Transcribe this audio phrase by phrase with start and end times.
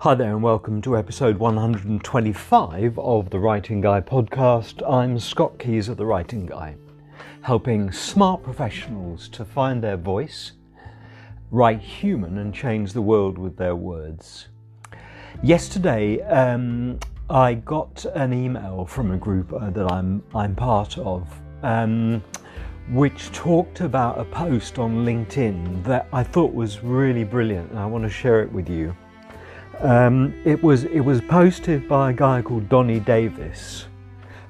[0.00, 4.80] Hi there, and welcome to episode 125 of the Writing Guy podcast.
[4.90, 6.76] I'm Scott Keys of the Writing Guy,
[7.42, 10.52] helping smart professionals to find their voice,
[11.50, 14.48] write human, and change the world with their words.
[15.42, 16.98] Yesterday, um,
[17.28, 21.28] I got an email from a group uh, that I'm I'm part of.
[21.62, 22.24] Um,
[22.90, 27.84] which talked about a post on LinkedIn that I thought was really brilliant, and I
[27.84, 28.96] want to share it with you.
[29.80, 33.86] Um, it was it was posted by a guy called Donny Davis.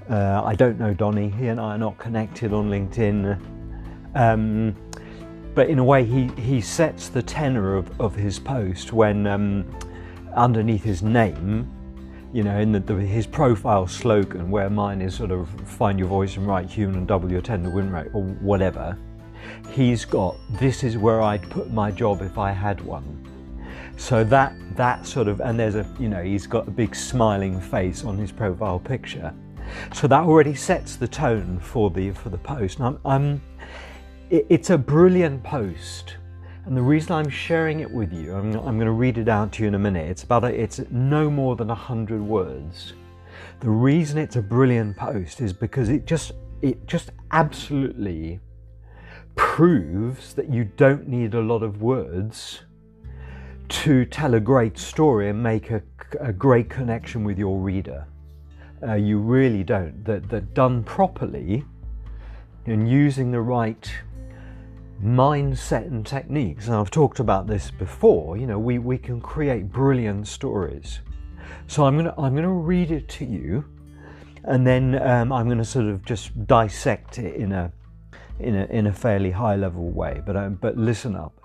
[0.09, 1.31] Uh, I don't know Donny.
[1.31, 3.41] He and I are not connected on LinkedIn.
[4.17, 4.75] Um,
[5.55, 9.65] but in a way, he, he sets the tenor of, of his post when um,
[10.35, 11.69] underneath his name
[12.33, 16.09] you know, in the, the, his profile slogan, where mine is sort of find your
[16.09, 18.97] voice and write human and double your tender win rate or whatever,
[19.71, 23.20] he's got this is where I'd put my job if I had one.
[24.01, 27.61] So that that sort of and there's a you know he's got a big smiling
[27.61, 29.33] face on his profile picture,
[29.93, 32.81] so that already sets the tone for the for the post.
[32.81, 33.43] I'm
[34.31, 36.17] it, it's a brilliant post
[36.65, 39.53] and the reason I'm sharing it with you, I'm, I'm going to read it out
[39.53, 40.09] to you in a minute.
[40.09, 42.95] It's about a, it's no more than a hundred words.
[43.61, 48.41] The reason it's a brilliant post is because it just it just absolutely
[49.37, 52.63] proves that you don't need a lot of words
[53.71, 55.83] to tell a great story and make a,
[56.21, 58.07] a great connection with your reader.
[58.83, 60.05] Uh, you really don't.
[60.05, 61.65] That that done properly
[62.67, 63.91] and using the right
[65.03, 66.67] mindset and techniques.
[66.67, 68.37] And I've talked about this before.
[68.37, 71.01] You know, we, we can create brilliant stories.
[71.67, 73.65] So I'm gonna I'm gonna read it to you,
[74.45, 77.73] and then um, I'm gonna sort of just dissect it in a
[78.39, 80.23] in a in a fairly high level way.
[80.25, 81.40] But um, but listen up.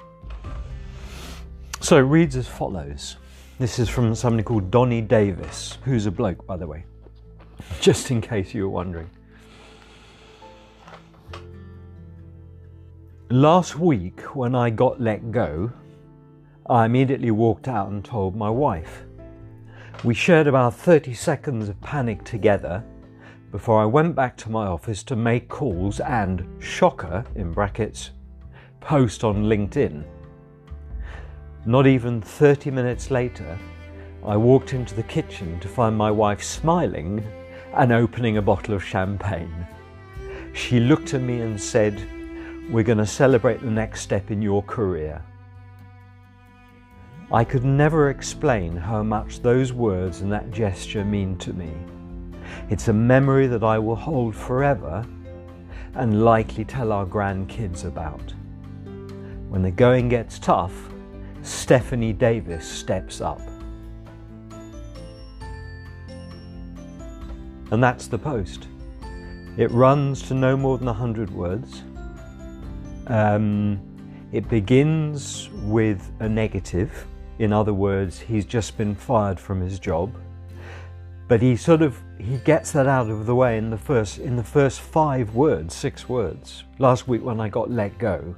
[1.85, 3.17] So it reads as follows.
[3.59, 6.83] This is from somebody called Donny Davis, who's a bloke, by the way,
[7.79, 9.07] just in case you were wondering.
[13.29, 15.71] Last week, when I got let go,
[16.67, 19.03] I immediately walked out and told my wife.
[20.03, 22.83] We shared about 30 seconds of panic together
[23.51, 28.09] before I went back to my office to make calls and, shocker, in brackets,
[28.79, 30.03] post on LinkedIn.
[31.67, 33.57] Not even 30 minutes later,
[34.23, 37.25] I walked into the kitchen to find my wife smiling
[37.73, 39.65] and opening a bottle of champagne.
[40.53, 42.07] She looked at me and said,
[42.69, 45.23] we're going to celebrate the next step in your career.
[47.31, 51.73] I could never explain how much those words and that gesture mean to me.
[52.69, 55.03] It's a memory that I will hold forever
[55.95, 58.33] and likely tell our grandkids about.
[59.49, 60.91] When the going gets tough,
[61.45, 63.39] Stephanie Davis steps up.
[67.71, 68.67] And that's the post.
[69.55, 71.83] It runs to no more than 100 words.
[73.07, 73.79] Um,
[74.31, 77.05] it begins with a negative.
[77.37, 80.15] In other words, he's just been fired from his job.
[81.27, 84.35] But he sort of he gets that out of the way in the first in
[84.35, 86.63] the first five words, six words.
[86.79, 88.35] Last week when I got let go.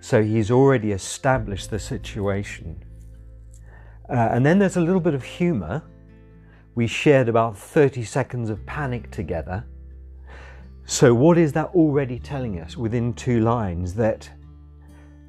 [0.00, 2.82] So he's already established the situation.
[4.08, 5.82] Uh, and then there's a little bit of humour.
[6.74, 9.64] We shared about 30 seconds of panic together.
[10.86, 13.94] So, what is that already telling us within two lines?
[13.94, 14.28] That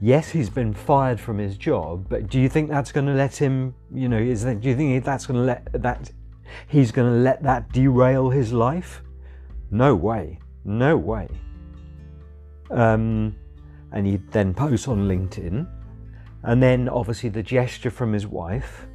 [0.01, 3.35] yes, he's been fired from his job, but do you think that's going to let
[3.35, 6.11] him, you know, is that, do you think that's going to let that,
[6.67, 9.03] he's going to let that derail his life?
[9.69, 10.39] No way.
[10.65, 11.29] No way.
[12.71, 13.35] Um,
[13.91, 15.67] and he then posts on LinkedIn.
[16.43, 18.87] And then obviously the gesture from his wife,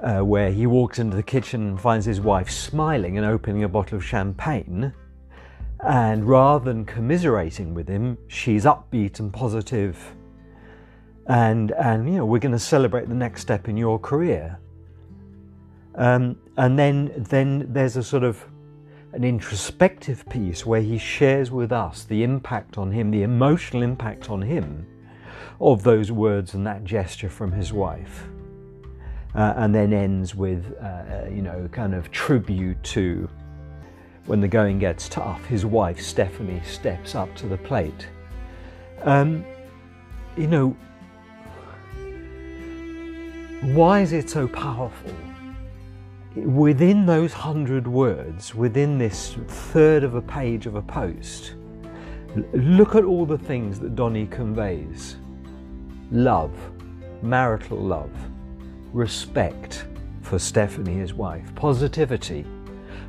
[0.00, 3.68] uh, where he walks into the kitchen and finds his wife smiling and opening a
[3.68, 4.92] bottle of champagne.
[5.80, 10.14] And rather than commiserating with him, she's upbeat and positive.
[11.26, 14.58] And, and you know, we're going to celebrate the next step in your career.
[15.94, 18.44] Um, and then, then there's a sort of
[19.12, 24.30] an introspective piece where he shares with us the impact on him, the emotional impact
[24.30, 24.86] on him
[25.60, 28.24] of those words and that gesture from his wife.
[29.34, 33.28] Uh, and then ends with, uh, you know, kind of tribute to
[34.26, 38.08] when the going gets tough, his wife Stephanie steps up to the plate.
[39.02, 39.44] Um,
[40.36, 40.76] you know,
[43.74, 45.12] why is it so powerful?
[46.36, 51.54] Within those hundred words, within this third of a page of a post,
[52.52, 55.16] look at all the things that Donny conveys
[56.12, 56.52] love,
[57.22, 58.12] marital love,
[58.92, 59.86] respect
[60.22, 62.44] for Stephanie, his wife, positivity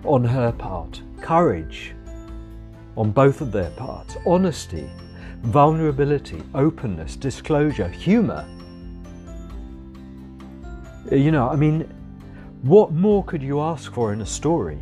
[0.04, 1.94] on her part, courage
[2.98, 4.90] on both of their parts, honesty,
[5.44, 8.48] vulnerability, openness, disclosure, humour.
[11.12, 11.92] You know, I mean,
[12.62, 14.82] what more could you ask for in a story?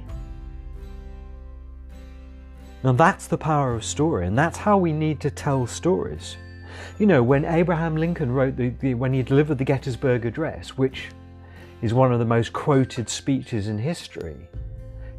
[2.83, 6.37] Now that's the power of story, and that's how we need to tell stories.
[6.97, 11.09] You know, when Abraham Lincoln wrote the, the, when he delivered the Gettysburg Address, which
[11.81, 14.47] is one of the most quoted speeches in history,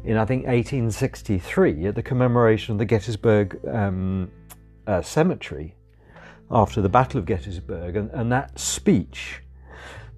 [0.03, 4.31] in I think 1863 at the commemoration of the Gettysburg um,
[4.87, 5.75] uh, Cemetery
[6.49, 9.41] after the Battle of Gettysburg, and, and, that speech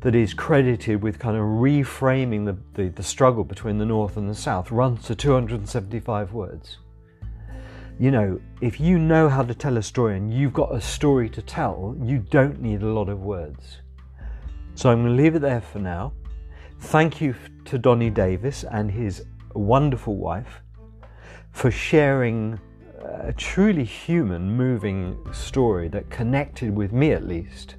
[0.04, 4.30] that is credited with kind of reframing the, the, the struggle between the North and
[4.30, 6.78] the South runs to 275 words
[8.00, 11.30] you know, if you know how to tell a story and you've got a story
[11.30, 13.80] to tell, you don't need a lot of words.
[14.76, 16.14] So I'm going to leave it there for now.
[16.80, 17.36] Thank you
[17.66, 20.62] to Donny Davis and his wonderful wife
[21.52, 22.60] for sharing
[23.00, 27.76] uh, a truly human, moving story that connected with me at least.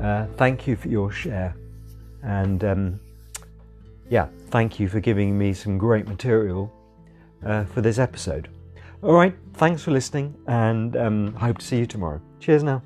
[0.00, 1.54] Uh, thank you for your share.
[2.22, 3.00] And um,
[4.08, 6.72] yeah, thank you for giving me some great material
[7.44, 8.48] uh, for this episode.
[9.02, 12.20] All right, thanks for listening, and um, hope to see you tomorrow.
[12.40, 12.82] Cheers now.